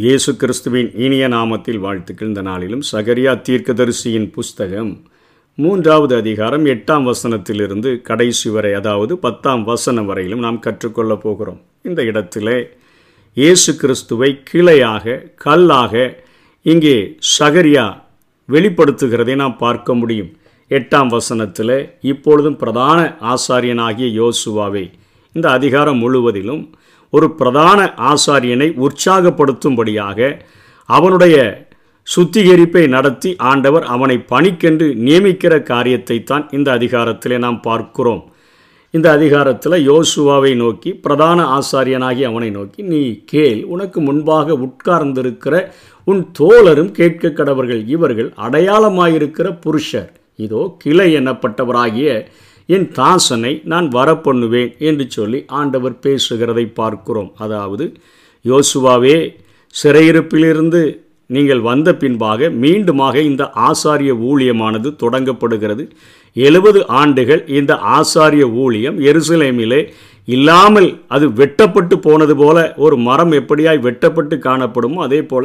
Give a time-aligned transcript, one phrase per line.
[0.00, 2.28] இயேசு கிறிஸ்துவின் இனிய நாமத்தில் வாழ்த்துக்கள்.
[2.28, 4.90] இந்த நாளிலும் சகரியா தீர்க்கதரிசியின் புஸ்தகம்
[5.58, 11.60] மூன்றாவது அதிகாரம் எட்டாம் வசனத்திலிருந்து கடைசி வரை அதாவது பத்தாம் வசனம் வரையிலும் நாம் கற்றுக்கொள்ளப் போகிறோம்.
[11.82, 12.58] இந்த இடத்திலே
[13.36, 16.04] இயேசு கிறிஸ்துவை கிளையாக கல்லாக
[16.66, 16.96] இங்கே
[17.38, 17.86] சகரியா
[18.48, 20.30] வெளிப்படுத்துகிறதை நாம் பார்க்க முடியும்.
[20.70, 21.76] எட்டாம் வசனத்தில்
[22.12, 22.98] இப்பொழுதும் பிரதான
[23.32, 24.86] ஆசாரியனாகிய யோசுவாவை
[25.34, 26.62] இந்த அதிகாரம் முழுவதிலும்
[27.12, 27.80] ஒரு பிரதான
[28.12, 30.18] ஆசாரியனை உற்சாகப்படுத்தும்படியாக
[30.88, 31.36] அவனுடைய
[32.06, 38.22] சுத்திகரிப்பை நடத்தி ஆண்டவர் அவனை பணிக்கென்று நியமிக்கிற காரியத்தை தான் இந்த அதிகாரத்திலே நாம் பார்க்கிறோம்.
[38.94, 45.54] இந்த அதிகாரத்தில் யோசுவாவை நோக்கி பிரதான ஆசாரியனாகி அவனை நோக்கி நீ கேள் உனக்கு முன்பாக உட்கார்ந்திருக்கிற
[46.06, 50.10] உன் தோழரும் கேட்க கடவர்கள் இவர்கள் அடையாளமாயிருக்கிற புருஷர்.
[50.38, 52.08] இதோ கிளை எனப்பட்டவராகிய
[52.68, 57.30] என் தாசனை நான் வரப்பண்ணுவேன் என்று சொல்லி ஆண்டவர் பேசுகிறதை பார்க்கிறோம்.
[57.44, 57.84] அதாவது
[58.44, 59.18] யோசுவாவே
[59.74, 60.82] சிறையிருப்பிலிருந்து
[61.30, 65.84] நீங்கள் வந்த பின்பாக மீண்டுமாக இந்த ஆசாரிய ஊழியமானது தொடங்கப்படுகிறது.
[66.36, 69.80] எழுபது ஆண்டுகள் இந்த ஆசாரிய ஊழியம் எருசலேமிலே
[70.28, 75.44] இல்லாமல் அது வெட்டப்பட்டு போனது போல ஒரு மரம் எப்படியாய் வெட்டப்பட்டு காணப்படுமோ அதே போல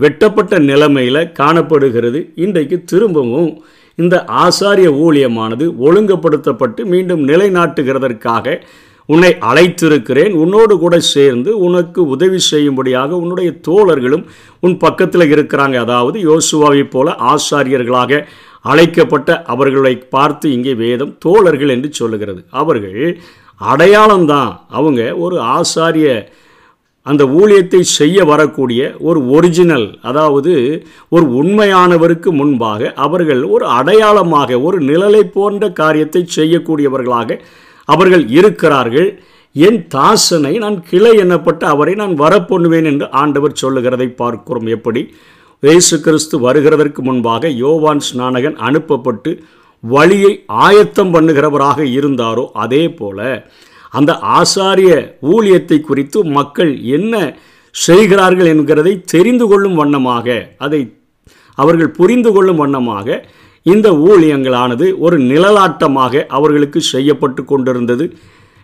[0.00, 2.20] வெட்டப்பட்ட நிலைமையில் காணப்படுகிறது.
[2.44, 3.50] இன்றைக்கு திரும்பவும்
[3.98, 8.62] இந்த ஆசாரிய ஊழியமானது ஒழுங்குபடுத்தப்பட்டு மீண்டும் நிலைநாட்டுகிறதற்காக
[9.06, 10.32] உன்னை அழைத்திருக்கிறேன்.
[10.42, 14.24] உன்னோடு கூட சேர்ந்து உனக்கு உதவி செய்யும்படியாக உன்னுடைய தோழர்களும்
[14.60, 15.76] உன் பக்கத்தில் இருக்கிறாங்க.
[15.84, 18.20] அதாவது யோசுவாவைப் போல ஆசாரியர்களாக
[18.62, 22.40] அழைக்கப்பட்ட அவர்களை பார்த்து இங்கே வேதம் தோழர்கள் என்று சொல்லுகிறது.
[22.62, 23.02] அவர்கள்
[23.60, 24.52] அடையாளம்தான்.
[24.68, 26.08] அவங்க ஒரு ஆசாரிய
[27.08, 30.52] அந்த ஊழியத்தை செய்ய வரக்கூடிய ஒரு ஒரிஜினல் அதாவது
[31.08, 37.38] ஒரு உண்மையானவருக்கு முன்பாக அவர்கள் ஒரு அடையாளமாக ஒரு நிழலை போன்ற காரியத்தை செய்யக்கூடியவர்களாக
[37.88, 39.08] அவர்கள் இருக்கிறார்கள்.
[39.56, 44.68] என் தாசனை நான் கிளை எண்ணப்பட்ட அவரை நான் வரப்பண்ணுவேன் என்று ஆண்டவர் சொல்லுகிறதை பார்க்கிறோம்.
[44.76, 45.02] எப்படி?
[45.62, 49.30] இயேசு கிறிஸ்து வருகிறதற்கு முன்பாக யோவான் ஸ்நானகன் அனுப்பப்பட்டு
[49.84, 50.32] வழியை
[50.66, 53.18] ஆயத்தம் பண்ணுகிறவராக இருந்தாரோ அதே போல
[53.88, 57.36] அந்த ஆசாரிய ஊழியத்தை குறித்து மக்கள் என்ன
[57.70, 60.80] செய்கிறார்கள் என்கிறதை தெரிந்து கொள்ளும் வண்ணமாக அதை
[61.54, 63.24] அவர்கள் புரிந்து கொள்ளும் வண்ணமாக
[63.62, 68.16] இந்த ஊழியங்களானது ஒரு நிழலாட்டமாக அவர்களுக்கு செய்யப்பட்டு கொண்டிருந்தது.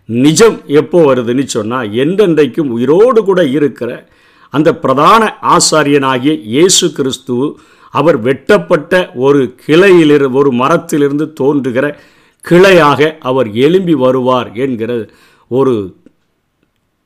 [0.04, 4.08] நிஜம் எப்போ வருதுன்னு சொன்னால் என்றென்றைக்கும் உயிரோடு கூட இருக்கிற
[4.50, 7.56] அந்த பிரதான ஆசாரியனாகிய இயேசு கிறிஸ்து
[7.90, 11.98] அவர் வெட்டப்பட்ட ஒரு கிளையிலிரு ஒரு மரத்திலிருந்து தோன்றுகிற
[12.44, 15.08] கிளையாக அவர் எழும்பி வருவார் என்கிற
[15.48, 15.96] ஒரு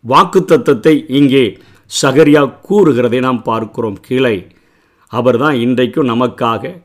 [0.09, 1.59] வாக்குத்தத்தத்தை இங்கே
[2.03, 4.01] சகரியா கூறுகிறதை நாம் பார்க்கிறோம்.
[4.01, 4.47] கிளை
[5.09, 6.81] அவர்தான் இன்றைக்கும் நமக்காக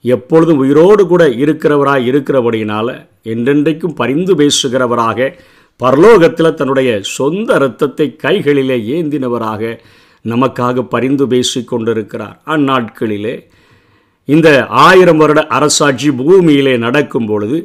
[0.00, 5.34] எப்பொழுதும் உயிரோடு கூட இருக்கிறவராக இருக்கிறபடியினால் என்றென்றைக்கும் பரிந்து பேசுகிறவராக
[5.78, 9.80] பரலோகத்தில் தன்னுடைய சொந்த இரத்தத்தை கைகளிலே ஏந்தினவராக
[10.24, 13.50] நமக்காக பரிந்து பேசி கொண்டிருக்கிறார் அந்நாட்களிலே
[14.32, 14.48] இந்த
[14.86, 17.58] ஆயிரம் வருட அரசாட்சி பூமியிலே நடக்கும் பொழுது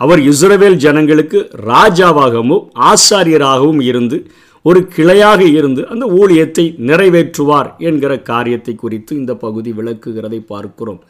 [0.00, 1.38] அவர் இஸ்ரவேல் ஜனங்களுக்கு
[1.72, 4.16] ராஜாவாகவும் ஆசாரியராகவும் இருந்து
[4.64, 11.00] ஒரு கிளையாக இருந்து அந்த ஊழியத்தை நிறைவேற்றுவார் என்கிற காரியத்தை குறித்து இந்த பகுதி விளக்குகிறதை பார்க்கிறோம்.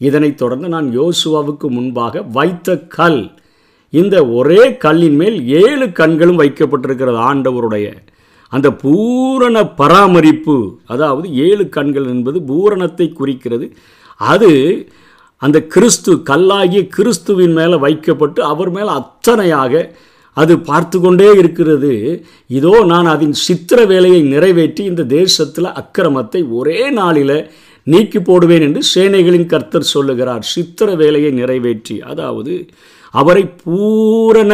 [0.00, 3.22] இதனைத் தொடர்ந்து நான் யோசுவாவுக்கு முன்பாக வைத்த கல்
[3.92, 7.88] இந்த ஒரே கல்லின் மேல் ஏழு கண்களும் வைக்கப்பட்டிருக்கிறது ஆண்டவருடைய.
[8.52, 13.66] அந்த பூரண பராமரிப்பு அதாவது ஏழு கண்கள் என்பது பூரணத்தை குறிக்கிறது.
[14.30, 14.50] அது
[15.42, 19.72] அந்த கிறிஸ்து கல்லாகிய கிறிஸ்துவின் மேலே வைக்கப்பட்டு அவர் மேலே அத்தனையாக
[20.36, 21.90] அது பார்த்து கொண்டே இருக்கிறது.
[22.58, 27.36] இதோ நான் அதன் சித்திர வேலையை நிறைவேற்றி இந்த தேசத்தில் அக்கிரமத்தை ஒரே நாளில்
[27.86, 30.44] நீக்கி போடுவேன் என்று சேனைகளின் கர்த்தர் சொல்லுகிறார்.
[30.54, 32.54] சித்திர வேலையை நிறைவேற்றி அதாவது
[33.14, 34.52] அவரை பூரண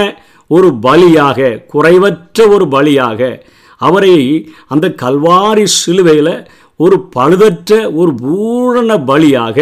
[0.50, 3.20] ஒரு பலியாக குறைவற்ற ஒரு பலியாக
[3.80, 4.14] அவரை
[4.74, 6.34] அந்த கல்வாரி சிலுவையில்
[6.80, 9.58] ஒரு பழுதற்ற ஒரு பூரண பலியாக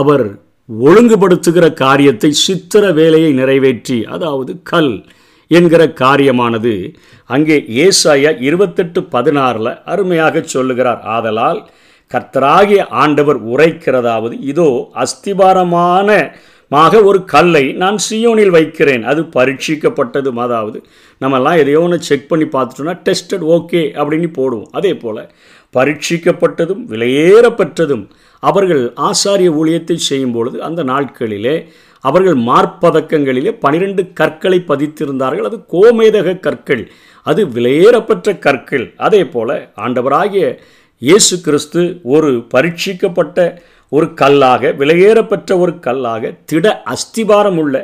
[0.00, 0.26] அவர்
[0.68, 4.94] ஒழுங்குபடுத்துகிற காரியத்தை சித்திர வேலையை நிறைவேற்றி அதாவது கல்
[5.50, 6.74] என்கிற காரியமானது
[7.34, 7.56] அங்கே
[7.86, 11.02] ஏசாயா இருபத்தெட்டு பதினாறில் அருமையாக சொல்லுகிறார்.
[11.16, 11.60] ஆதலால்
[12.10, 14.70] கர்த்தராகிய ஆண்டவர் உரைக்கிறதாவது இதோ
[15.04, 16.08] அஸ்திபாரமான
[16.70, 19.02] மாக ஒரு கல்லை நான் சியோனில் வைக்கிறேன்.
[19.10, 20.78] அது பரீட்சிக்கப்பட்டது அதாவது
[21.20, 24.70] நம்மெல்லாம் எதையோ ஒன்று செக் பண்ணி பார்த்துட்டோம்னா டெஸ்டட் ஓகே அப்படின்னு போடுவோம்.
[24.78, 25.20] அதே போல்
[25.76, 28.04] பரீட்சிக்கப்பட்டதும் விலையேறப்பட்டதும்
[28.42, 31.56] அவர்கள் ஆசாரிய ஊழியத்தை செய்யும் பொழுது அந்த நாட்களிலே
[32.04, 35.48] அவர்கள் மார்ப்பதக்கங்களிலே பனிரெண்டு கற்களை பதித்திருந்தார்கள்.
[35.48, 36.82] அது கோமேதக கற்கள்
[37.26, 38.86] அது விலையேறப்பெற்ற கற்கள்.
[39.06, 39.54] அதே போல்
[39.84, 40.46] ஆண்டவராகிய
[41.02, 41.82] இயேசு கிறிஸ்து
[42.14, 43.38] ஒரு பரீட்சிக்கப்பட்ட
[43.96, 47.76] ஒரு கல்லாக விலையேறப்பெற்ற ஒரு கல்லாக திட அஸ்திபாரம் உள்ள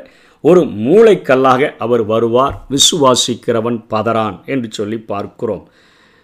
[0.44, 2.54] ஒரு மூளைக்கல்லாக அவர் வருவார்.
[2.74, 5.64] விசுவாசிக்கிறவன் பதறான் என்று சொல்லி பார்க்கிறோம்.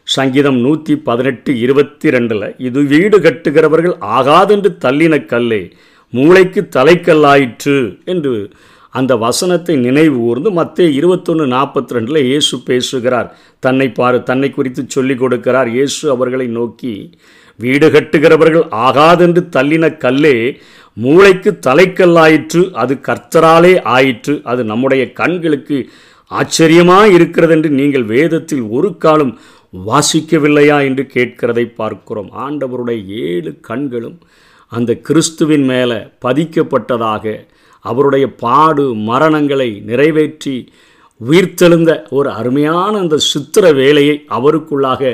[0.06, 5.72] சங்கீதம் நூற்றி பதினெட்டு இருபத்தி ரெண்டில் இது வீடு கட்டுகிறவர்கள் ஆகாதென்று தள்ளின கல்லே
[6.12, 8.50] மூளைக்கு தலைக்கல்லாயிற்று என்று
[8.90, 13.36] அந்த வசனத்தை நினைவு கூர்ந்து மத்திய இருபத்தொன்று நாற்பத்தி ரெண்டில் இயேசு பேசுகிறார்.
[13.58, 17.14] தன்னை பாரு தன்னை குறித்து சொல்லிக் கொடுக்கிறார் இயேசு அவர்களை நோக்கி
[17.56, 20.58] வீடு கட்டுகிறவர்கள் ஆகாதென்று தள்ளின கல்லே
[20.94, 25.90] மூளைக்கு தலைக்கல்லாயிற்று அது கர்த்தராலே ஆயிற்று அது நம்முடைய கண்களுக்கு
[26.30, 29.38] ஆச்சரியமாக இருக்கிறது என்று நீங்கள் வேதத்தில் ஒரு காலம்
[29.86, 32.30] வாசிக்கவில்லையா என்று கேட்கிறதை பார்க்கிறோம்.
[32.44, 34.18] ஆண்டவருடைய ஏழு கண்களும்
[34.72, 37.34] அந்த கிறிஸ்துவின் மேலே பதிக்கப்பட்டதாக
[37.80, 40.56] அவருடைய பாடு மரணங்களை நிறைவேற்றி
[41.20, 45.12] உயிர்த்தெழுந்த ஒரு அருமையான அந்த சித்திர வேலையை அவருக்குள்ளாக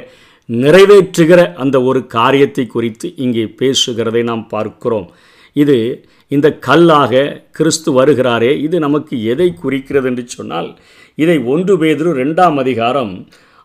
[0.49, 5.11] நிறைவேற்றுகிற அந்த ஒரு காரியத்தை குறித்து இங்கே பேசுகிறதை நாம் பார்க்கிறோம்.
[5.57, 5.77] இது
[6.29, 10.69] இந்த கல்லாக கிறிஸ்து வருகிறாரே இது நமக்கு எதை குறிக்கிறது என்று சொன்னால்
[11.15, 13.13] இதை ஒன்று பேதுரு ரெண்டாம் அதிகாரம்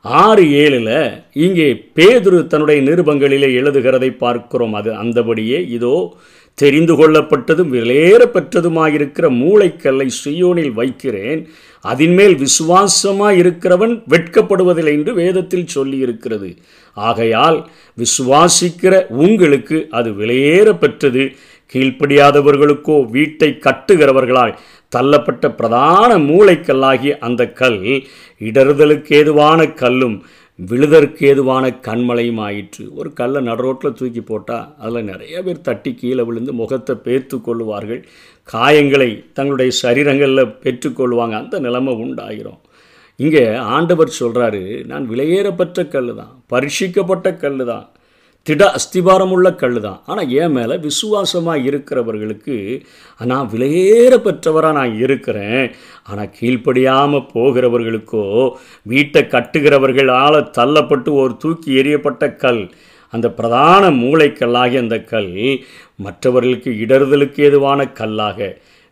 [0.06, 4.74] ஆறு ஏழில் இங்கே பேதுரு தன்னுடைய நிருபங்களிலே எழுதுகிறதை பார்க்கிறோம்.
[4.74, 6.14] அது அந்தபடியே இதோ
[6.54, 11.48] தெரிந்து கொள்ளப்பட்டதும் விலையேறப்பெற்றதுமாயிருக்கிற மூளைக்கல்லை சுயோனில் வைக்கிறேன்.
[11.86, 16.58] அதின்மேல் விசுவாசமாக இருக்கிறவன் வெட்கப்படுவதில்லை என்று வேதத்தில் சொல்லியிருக்கிறது.
[16.94, 21.36] ஆகையால் விசுவாசிக்கிற உங்களுக்கு அது விலையேற பெற்றது.
[21.74, 24.58] கீழ்ப்படியாதவர்களுக்கோ வீட்டை கட்டுகிறவர்களால்
[24.92, 27.80] தள்ளப்பட்ட பிரதான மூளைக்கல்லாகிய அந்த கல்
[28.50, 30.18] இடறுதலுக்கு ஏதுவான கல்லும்
[30.60, 32.84] விழுதற்கு ஏதுவான கண்மலையும் ஆயிற்று.
[33.00, 38.02] ஒரு கல்லை நடுரோட்டில் தூக்கி போட்டால் அதில் நிறைய பேர் தட்டி கீழே விழுந்து முகத்தை பேர்த்து கொள்ளுவார்கள்.
[38.50, 42.62] காயங்களை தங்களுடைய சரீரங்களில் பெற்றுக்கொள்வாங்க அந்த நிலைமை உண்டாயிரும்.
[43.20, 43.44] இங்கே
[43.76, 47.86] ஆண்டவர் சொல்கிறாரு நான் விலையேறப்பட்ட கல் தான் பரிசிக்கப்பட்ட கல் தான்
[48.48, 52.56] திட அஸ்திபாரம் உள்ள கல் தான் ஆனால் என் மேலே விசுவாசமாக இருக்கிறவர்களுக்கு
[53.22, 55.64] நான் விலையேற பெற்றவராக நான் இருக்கிறேன்.
[56.04, 58.26] ஆனால் கீழ்ப்படியாமல் போகிறவர்களுக்கோ
[58.92, 62.64] வீட்டை கட்டுகிறவர்கள் ஆள தள்ளப்பட்டு ஒரு தூக்கி எறியப்பட்ட கல்.
[63.14, 65.34] அந்த பிரதான மூளைக்கல்லாகிய அந்த கல்
[66.06, 68.40] மற்றவர்களுக்கு இடறுதலுக்கு ஏதுவான கல்லாக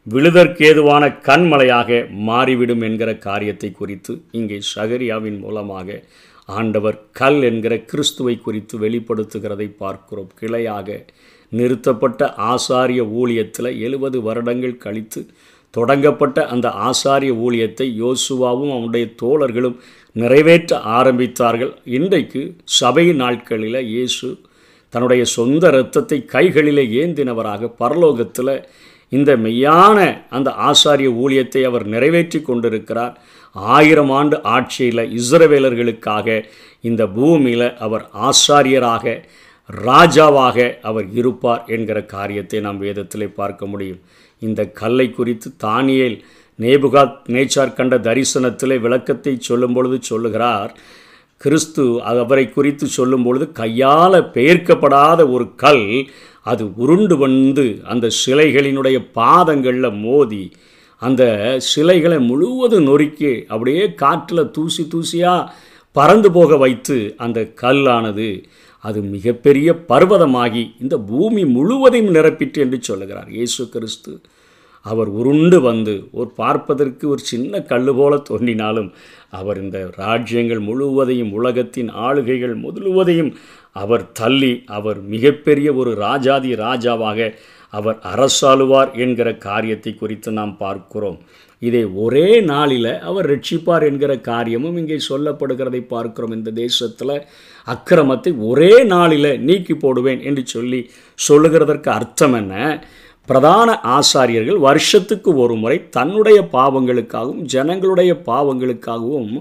[0.08, 2.00] விழுதற்கு ஏதுவான கண்மலையாக
[2.30, 6.00] மாறிவிடும் என்கிற காரியத்தை குறித்து இங்கே சகரியாவின் மூலமாக
[6.50, 10.32] ஆண்டவர் கல் என்கிற கிறிஸ்துவை குறித்து வெளிப்படுத்துகிறதை பார்க்கிறோம்.
[10.40, 10.98] கிளையாக
[11.52, 15.22] நிறுத்தப்பட்ட ஆசாரிய ஊழியத்தில் எழுபது வருடங்கள் கழித்து
[15.74, 19.78] தொடங்கப்பட்ட அந்த ஆசாரிய ஊழியத்தை யோசுவாவும் அவனுடைய தோழர்களும்
[20.16, 21.74] நிறைவேற்ற ஆரம்பித்தார்கள்.
[21.98, 22.42] இன்றைக்கு
[22.80, 24.28] சபை நாட்களில் இயேசு
[24.94, 28.56] தன்னுடைய சொந்த இரத்தத்தை கைகளிலே ஏந்தினவராக பரலோகத்தில்
[29.12, 29.98] இந்த மெய்யான
[30.30, 33.16] அந்த ஆசாரிய ஊழியத்தை அவர் நிறைவேற்றி கொண்டிருக்கிறார்.
[33.56, 36.44] ஆயிரம் ஆண்டு ஆட்சியில் இஸ்ரவேலர்களுக்காக
[36.82, 39.24] இந்த பூமியில் அவர் ஆசாரியராக
[39.70, 44.00] ராஜாவாக அவர் இருப்பார் என்கிற காரியத்தை நாம் வேதத்தில் பார்க்க முடியும்.
[44.40, 46.18] இந்த கல்லை குறித்து தானியேல்
[46.60, 50.78] நேபுகாத் நேச்சார் கண்ட தரிசனத்திலே விளக்கத்தை சொல்லும் பொழுது சொல்லுகிறார்
[51.38, 56.08] கிறிஸ்து அவரை குறித்து சொல்லும் பொழுது கையால் பெயர்க்கப்படாத ஒரு கல்
[56.42, 60.54] அது உருண்டு வந்து அந்த சிலைகளினுடைய பாதங்களில் மோதி
[61.04, 61.24] அந்த
[61.68, 65.50] சிலைகளை முழுவதும் நொறுக்கி அப்படியே காற்றில் தூசி தூசியாக
[65.96, 68.30] பறந்து போக வைத்து அந்த கல்லானது
[68.84, 73.30] அது மிகப்பெரிய பர்வதமாகி இந்த பூமி முழுவதையும் நிரப்பிட்டு என்று சொல்லுகிறார்.
[73.30, 74.14] இயேசு கிறிஸ்து
[74.86, 78.90] அவர் உருண்டு வந்து ஒரு பார்ப்பதற்கு ஒரு சின்ன கல் போல தோன்றினாலும்
[79.32, 83.32] அவர் இந்த ராஜ்யங்கள் முழுவதையும் உலகத்தின் ஆளுகைகள் முழுவதையும்
[83.76, 87.30] அவர் தள்ளி அவர் மிகப்பெரிய ஒரு ராஜாதி ராஜாவாக
[87.78, 91.20] அவர் அரசாளுவார் என்கிற காரியத்தை குறித்து நாம் பார்க்கிறோம்.
[91.62, 96.34] இதை ஒரே நாளில் அவர் ரட்சிப்பார் என்கிற காரியமும் இங்கே சொல்லப்படுகிறதை பார்க்கிறோம்.
[96.38, 97.16] இந்த தேசத்தில்
[97.68, 100.82] அக்கிரமத்தை ஒரே நாளில் நீக்கி போடுவேன் என்று சொல்லி
[101.20, 102.56] சொல்லுகிறதற்கு அர்த்தம் என்ன?
[103.30, 109.32] பிரதான ஆசாரியர்கள் வருஷத்துக்கு ஒரு முறை தன்னுடைய பாவங்களுக்காகவும் ஜனங்களுடைய பாவங்களுக்காகவும்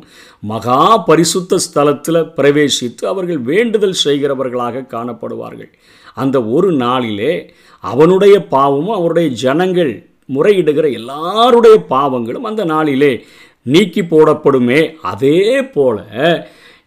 [0.50, 5.72] மகா பரிசுத்த ஸ்தலத்தில் பிரவேசித்து அவர்கள் வேண்டுதல் செய்கிறவர்களாக காணப்படுவார்கள்.
[6.22, 7.34] அந்த ஒரு நாளிலே
[7.90, 9.92] அவனுடைய பாவமும் அவருடைய ஜனங்கள்
[10.34, 13.12] முறையிடுகிற எல்லாருடைய பாவங்களும் அந்த நாளிலே
[13.62, 14.80] நீக்கி போடப்படுமே.
[15.02, 15.96] அதே போல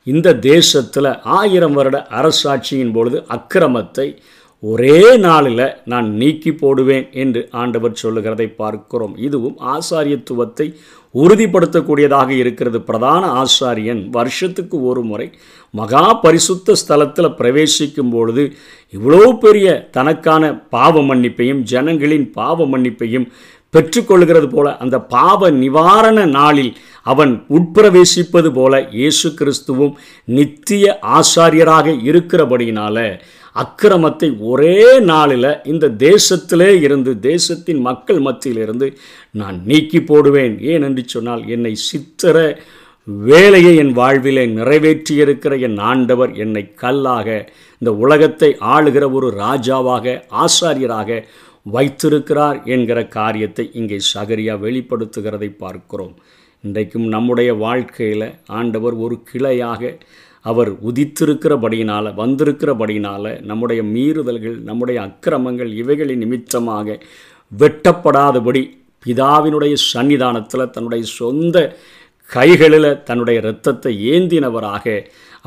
[0.03, 4.07] இந்த தேசத்தில் ஆயிரம் வருட அரசாட்சியின் பொழுது அக்கிரமத்தை
[4.65, 9.15] ஒரே நாளில் நான் நீக்கி போடுவேன் என்று ஆண்டவர் சொல்லுகிறதை பார்க்கிறோம்.
[9.17, 10.67] இதுவும் ஆசாரியத்துவத்தை
[11.15, 12.79] உறுதிப்படுத்தக்கூடியதாக இருக்கிறது.
[12.81, 15.27] பிரதான ஆசாரியன் வருஷத்துக்கு ஒரு முறை
[15.73, 18.43] மகா பரிசுத்த ஸ்தலத்தில் பிரவேசிக்கும் பொழுது
[18.93, 23.27] இவ்வளோ பெரிய தனக்கான பாவ மன்னிப்பையும் ஜனங்களின் பாவ மன்னிப்பையும்
[23.73, 26.73] பெற்றுக்கொள்கிறது போல அந்த பாவ நிவாரண நாளில்
[27.05, 29.95] அவன் உட்பிரவேசிப்பது போல இயேசு கிறிஸ்துவும்
[30.27, 30.85] நித்திய
[31.17, 32.97] ஆசாரியராக இருக்கிறபடியினால
[33.55, 38.87] அக்கிரமத்தை ஒரே நாளில் இந்த தேசத்திலே இருந்து தேசத்தின் மக்கள் மத்தியிலிருந்து
[39.41, 40.55] நான் நீக்கி போடுவேன்.
[40.71, 42.37] ஏன் என்று சொன்னால் என்னை சித்திர
[43.07, 47.27] வேலையை என் வாழ்விலே நிறைவேற்றியிருக்கிற என் ஆண்டவர் என்னை கல்லாக
[47.81, 51.19] இந்த உலகத்தை ஆளுகிற ஒரு ராஜாவாக ஆசாரியராக
[51.75, 56.15] வைத்திருக்கிறார் என்கிற காரியத்தை இங்கே சகரியா வெளிப்படுத்துகிறதை பார்க்கிறோம்.
[56.63, 58.27] இன்றைக்கும் நம்முடைய வாழ்க்கையில்
[58.59, 59.81] ஆண்டவர் ஒரு கிளையாக
[60.45, 66.97] அவர் உதித்திருக்கிறபடியினால் வந்திருக்கிறபடியினால் நம்முடைய மீறுதல்கள் நம்முடைய அக்கிரமங்கள் இவைகளின் நிமித்தமாக
[67.51, 68.63] வெட்டப்படாதபடி
[69.05, 71.57] பிதாவினுடைய சன்னிதானத்தில் தன்னுடைய சொந்த
[72.31, 74.95] கைகளில் தன்னுடைய இரத்தத்தை ஏந்தினவராக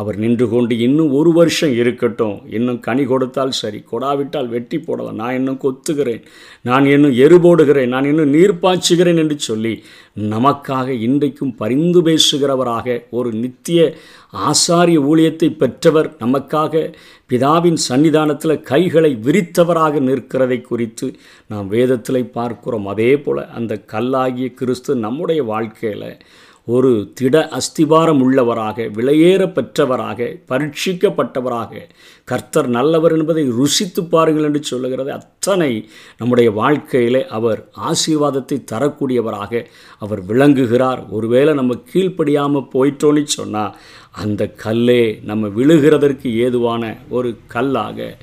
[0.01, 2.35] அவர் நின்று கொண்டு இன்னும் ஒரு வருஷம் இருக்கட்டும்.
[2.57, 6.23] இன்னும் கனி கொடுத்தால் சரி கொடாவிட்டால் வெட்டி போடலாம் நான் இன்னும் கொத்துகிறேன்
[6.69, 9.75] நான் இன்னும் எரு போடுகிறேன் நான் இன்னும் நீர் பாய்ச்சுகிறேன் என்று சொல்லி
[10.35, 13.91] நமக்காக இன்றைக்கும் பரிந்து பேசுகிறவராக ஒரு நித்திய
[14.49, 16.95] ஆசாரிய ஊழியத்தை பெற்றவர் நமக்காக
[17.31, 21.07] பிதாவின் சன்னிதானத்தில் கைகளை விரித்தவராக நிற்கிறதை குறித்து
[21.47, 22.87] நாம் வேதத்தில் பார்க்கிறோம்.
[22.87, 26.11] அதே போல் அந்த கல்லாகிய கிறிஸ்து நம்முடைய வாழ்க்கையில்
[26.75, 31.83] ஒரு திட அஸ்திபாரம் உள்ளவராக விலையேற பெற்றவராக பரீட்சிக்கப்பட்டவராக
[32.25, 35.11] கர்த்தர் நல்லவர் என்பதை ருசித்து பாருங்கள் என்று சொல்லுகிறது.
[35.13, 35.71] அத்தனை
[36.19, 37.61] நம்முடைய வாழ்க்கையிலே அவர்
[37.91, 39.63] ஆசீர்வாதத்தை தரக்கூடியவராக
[39.99, 41.03] அவர் விளங்குகிறார்.
[41.11, 43.77] ஒருவேளை நம்ம கீழ்ப்படியாமல் போயிட்டோன்னு சொன்னால்
[44.23, 48.17] அந்த கல்லே நம்ம விழுகிறதற்கு ஏதுவான ஒரு கல்லாக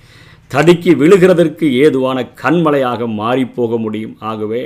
[0.48, 4.18] தடுக்கி விழுகிறதற்கு ஏதுவான கண்மலையாக மாறிப்போக முடியும்.
[4.32, 4.66] ஆகவே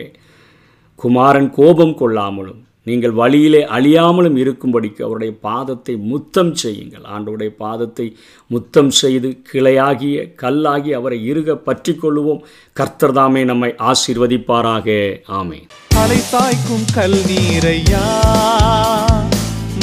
[0.96, 7.06] குமாரன் கோபம் கொள்ளாமலும் நீங்கள் வழியிலே அழியாமலும் இருக்கும்படிக்கு அவருடைய பாதத்தை முத்தம் செய்யுங்கள்.
[7.16, 8.08] ஆண்டவுடைய பாதத்தை
[8.52, 12.42] முத்தம் செய்து கிளையாகிய கல்லாகி அவரை இருக பற்றி கொள்ளுவோம்.
[12.80, 14.88] கர்த்தர்தாமே நம்மை ஆசீர்வதிப்பாராக.
[15.40, 15.60] ஆமே
[15.96, 18.04] தலை தாய்க்கும் கல் நீரையா?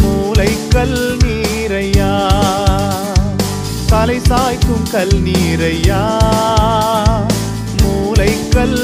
[0.00, 2.12] மூளை கல் நீரையா?
[3.90, 6.00] தலை சாய்க்கும் கல் நீரையா?
[7.82, 8.80] மூளை கல்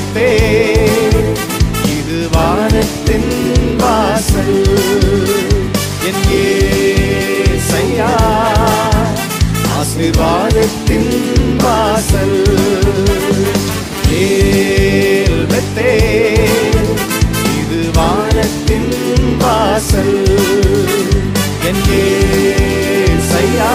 [0.00, 0.32] இருக்கட்டே
[1.96, 3.32] இது வானத்தின்
[3.78, 4.60] வாசல்.
[6.08, 8.12] என் ஏசையா
[9.78, 11.12] ஆசிர்வாதத்தின்
[11.56, 12.40] வாசல்.
[14.12, 15.94] ஏல்வத்தே
[17.60, 18.92] இது வானத்தின்
[19.38, 20.18] வாசல்.
[21.64, 23.72] என் ஏசையா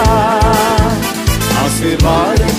[1.61, 2.54] ஆசிர்வாதம்